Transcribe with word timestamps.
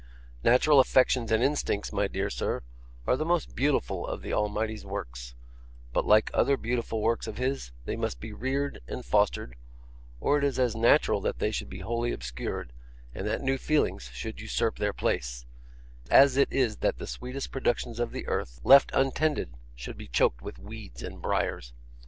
Natural 0.43 0.79
affections 0.79 1.31
and 1.31 1.43
instincts, 1.43 1.93
my 1.93 2.07
dear 2.07 2.31
sir, 2.31 2.63
are 3.05 3.15
the 3.15 3.23
most 3.23 3.55
beautiful 3.55 4.07
of 4.07 4.23
the 4.23 4.33
Almighty's 4.33 4.83
works, 4.83 5.35
but 5.93 6.07
like 6.07 6.31
other 6.33 6.57
beautiful 6.57 7.03
works 7.03 7.27
of 7.27 7.37
His, 7.37 7.71
they 7.85 7.95
must 7.95 8.19
be 8.19 8.33
reared 8.33 8.81
and 8.87 9.05
fostered, 9.05 9.55
or 10.19 10.39
it 10.39 10.43
is 10.43 10.57
as 10.57 10.75
natural 10.75 11.21
that 11.21 11.37
they 11.37 11.51
should 11.51 11.69
be 11.69 11.81
wholly 11.81 12.11
obscured, 12.11 12.73
and 13.13 13.27
that 13.27 13.43
new 13.43 13.59
feelings 13.59 14.09
should 14.11 14.41
usurp 14.41 14.77
their 14.79 14.91
place, 14.91 15.45
as 16.09 16.35
it 16.35 16.51
is 16.51 16.77
that 16.77 16.97
the 16.97 17.05
sweetest 17.05 17.51
productions 17.51 17.99
of 17.99 18.11
the 18.11 18.25
earth, 18.27 18.59
left 18.63 18.89
untended, 18.95 19.53
should 19.75 19.97
be 19.97 20.07
choked 20.07 20.41
with 20.41 20.57
weeds 20.57 21.03
and 21.03 21.21
briers. 21.21 21.73